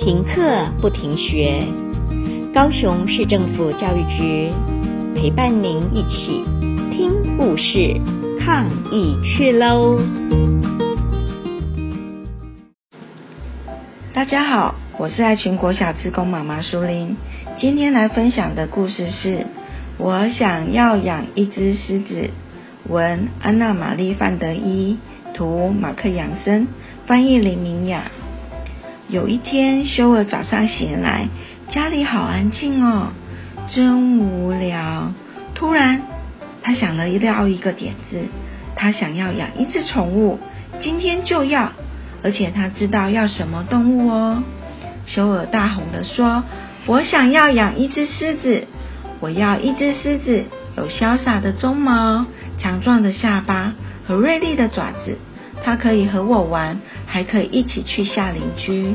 [0.00, 1.62] 停课不停学，
[2.54, 4.50] 高雄市政府教育局
[5.14, 6.42] 陪伴您一起
[6.90, 8.00] 听故事、
[8.40, 10.00] 抗疫去喽！
[14.14, 17.14] 大家好，我是爱群国小志工妈妈淑铃，
[17.60, 19.44] 今天来分享的故事是：
[19.98, 22.30] 我想要养一只狮子。
[22.88, 24.96] 文安娜玛丽范德伊，
[25.34, 26.66] 图马克养生，
[27.06, 28.10] 翻译林明雅。
[29.10, 31.26] 有一天，修尔早上醒来，
[31.68, 33.08] 家里好安静哦，
[33.68, 35.12] 真无聊。
[35.52, 36.02] 突然，
[36.62, 38.20] 他想了一料一个点子，
[38.76, 40.38] 他想要养一只宠物，
[40.80, 41.72] 今天就要，
[42.22, 44.44] 而且他知道要什么动物哦。
[45.06, 46.44] 修尔大吼地说
[46.86, 48.64] ：“我想要养一只狮子，
[49.18, 50.44] 我要一只狮子，
[50.76, 52.26] 有潇洒的鬃毛，
[52.58, 53.74] 强壮的下巴
[54.06, 55.18] 和锐利的爪子。”
[55.62, 58.94] 他可以和我玩，还可以一起去吓邻居。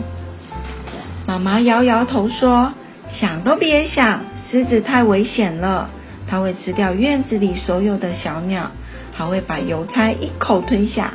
[1.27, 2.71] 妈妈摇摇头说
[3.09, 5.89] ：“想都别想，狮子太危险了，
[6.27, 8.71] 它会吃掉院子里所有的小鸟，
[9.13, 11.13] 还会把邮差一口吞下。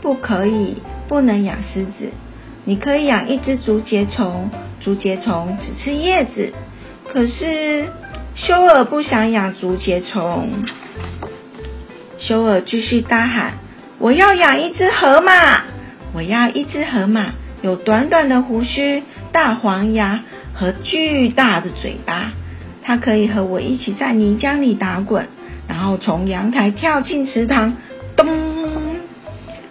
[0.00, 0.76] 不可以，
[1.08, 2.10] 不能养狮子。
[2.64, 4.48] 你可以养一只竹节虫，
[4.80, 6.52] 竹节虫只吃叶子。
[7.08, 7.88] 可是，
[8.34, 10.50] 修尔不想养竹节虫。”
[12.20, 13.54] 修尔继续大喊。
[14.00, 15.32] 我要养一只河马，
[16.12, 17.32] 我要一只河马，
[17.62, 20.22] 有短短的胡须、大黄牙
[20.54, 22.30] 和巨大的嘴巴。
[22.84, 25.26] 它可以和我一起在泥浆里打滚，
[25.66, 27.76] 然后从阳台跳进池塘。
[28.16, 28.28] 咚！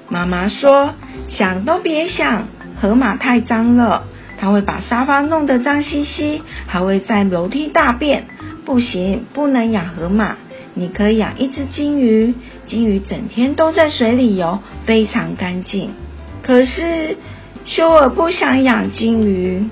[0.09, 0.93] 妈妈说
[1.29, 2.47] ：“想都别想，
[2.81, 4.03] 河马太脏了，
[4.37, 8.25] 它会把沙发弄得脏兮兮，还会在楼梯大便。
[8.65, 10.35] 不行，不能养河马。”
[10.73, 12.33] 你可以养一只金鱼，
[12.67, 15.89] 金鱼整天都在水里游，非常干净。
[16.43, 17.17] 可是
[17.65, 19.67] 修尔不想养金鱼，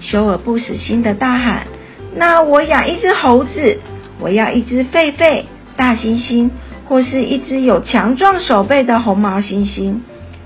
[0.00, 1.66] 修尔不死心的大喊
[2.14, 3.78] ：“那我养一只猴子，
[4.20, 5.44] 我要一只狒狒、
[5.76, 6.48] 大猩猩，
[6.88, 9.96] 或是一只有强壮手背的红毛猩猩。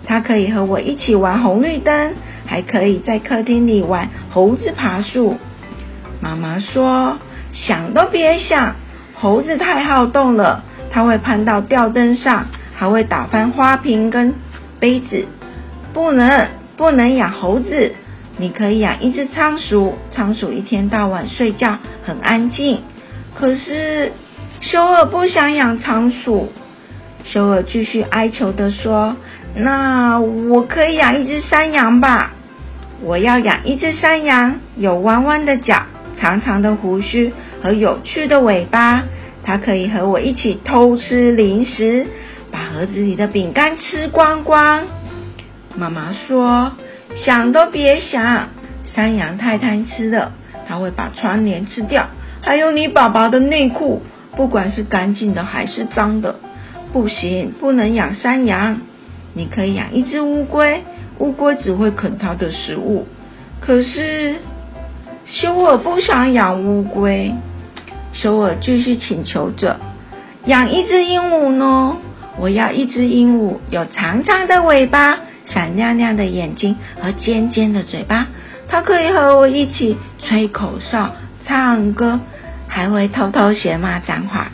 [0.06, 2.14] 它可以和我一起玩红绿灯，
[2.46, 5.36] 还可以在客厅里玩猴子爬树。”
[6.22, 7.18] 妈妈说
[7.52, 8.74] ：“想都别想。”
[9.20, 14.34] 猴子太好动了，它会攀到吊灯上，还会打翻花瓶跟
[14.78, 15.26] 杯子。
[15.92, 17.92] 不能，不能养猴子。
[18.38, 22.80] 你可以养一只仓鼠，仓鼠一天到晚睡觉，很安静。
[23.34, 24.10] 可是，
[24.60, 26.50] 修尔不想养仓鼠。
[27.22, 29.14] 修尔继续哀求地说
[29.54, 32.30] ：“那我可以养一只山羊吧？
[33.02, 35.82] 我要养一只山羊，有弯弯的脚，
[36.16, 37.30] 长长的胡须。”
[37.62, 39.02] 和有趣的尾巴，
[39.42, 42.06] 它可以和我一起偷吃零食，
[42.50, 44.82] 把盒子里的饼干吃光光。
[45.76, 46.72] 妈妈说
[47.14, 48.48] ：“想都别想，
[48.94, 50.32] 山羊太贪吃了，
[50.66, 52.08] 它会把窗帘吃掉，
[52.42, 54.02] 还有你宝宝的内裤，
[54.36, 56.36] 不管是干净的还是脏的。
[56.92, 58.80] 不行，不能养山羊。
[59.32, 60.82] 你可以养一只乌龟，
[61.18, 63.06] 乌龟只会啃它的食物。
[63.60, 64.36] 可是
[65.24, 67.32] 修尔不想养乌龟。”
[68.12, 69.78] 修尔继续请求着
[70.46, 71.96] ：“养一只鹦鹉呢？
[72.38, 78.26] 我要一只鹦鹉，有长长的尾巴、闪亮亮的眼睛和尖尖的嘴巴。
[78.68, 81.12] 它可以和我一起吹口哨、
[81.46, 82.20] 唱歌，
[82.66, 84.50] 还会偷偷学骂脏话。”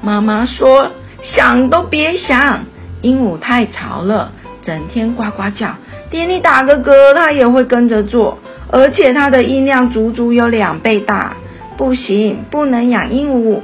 [0.00, 0.90] 妈妈说
[1.22, 2.64] ：“想都别想，
[3.02, 5.70] 鹦鹉太吵了，整天呱呱叫，
[6.10, 8.38] 连你打个嗝，它也会跟着做，
[8.70, 11.34] 而且它的音量足足有两倍大。”
[11.82, 13.58] 不行，不能养鹦鹉。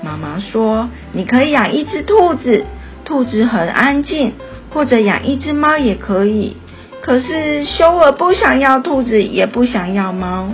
[0.00, 2.64] 妈妈说：“你可以养一只兔子，
[3.04, 4.34] 兔子很安静，
[4.70, 6.56] 或者养一只猫也可以。”
[7.02, 10.46] 可是修尔不想要兔子，也不想要猫。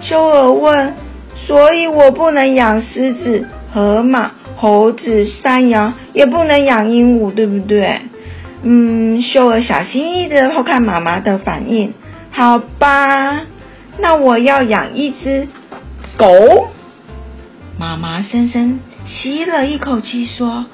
[0.00, 0.94] 修尔问
[1.46, 8.00] ：“所以我不能养狮子、河马、猴子、山羊，也不能养鹦鹉，对不对？”
[8.64, 11.92] 嗯，修尔小心翼翼地偷看妈妈的反应。
[12.30, 13.42] 好吧，
[13.98, 15.46] 那我要养一只。
[16.16, 16.68] 狗，
[17.76, 20.64] 妈妈深深吸了一口气，说：“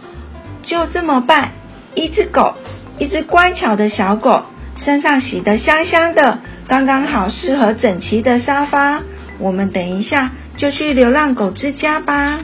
[0.62, 1.52] 就这么办，
[1.94, 2.54] 一只狗，
[2.98, 4.42] 一只乖巧的小狗，
[4.76, 9.00] 身上洗得香香的，刚刚好适合整齐的沙发。
[9.38, 12.40] 我们等一下就去流浪狗之家吧。”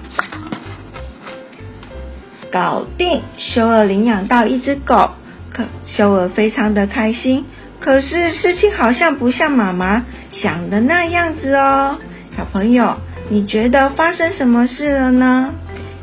[2.51, 5.11] 搞定，修尔领养到一只狗，
[5.53, 7.45] 可修尔非常的开心。
[7.79, 11.99] 可是事情好像不像妈妈想的那样子哦。
[12.37, 12.95] 小朋友，
[13.31, 15.49] 你觉得发生什么事了呢？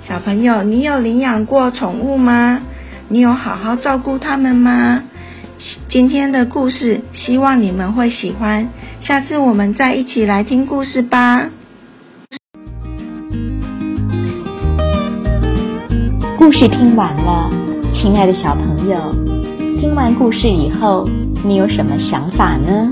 [0.01, 2.59] 小朋友，你有领养过宠物吗？
[3.07, 5.03] 你有好好照顾它们吗？
[5.91, 8.67] 今天的故事，希望你们会喜欢。
[9.01, 11.49] 下次我们再一起来听故事吧。
[16.35, 17.47] 故事听完了，
[17.93, 18.97] 亲爱的小朋友，
[19.79, 21.07] 听完故事以后，
[21.45, 22.91] 你有什么想法呢？